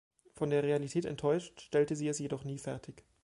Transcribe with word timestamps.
Von 0.33 0.49
der 0.49 0.63
Realität 0.63 1.05
enttäuscht, 1.05 1.61
stellte 1.61 1.95
sie 1.95 2.07
es 2.07 2.17
jedoch 2.17 2.43
nie 2.43 2.57
fertig. 2.57 3.03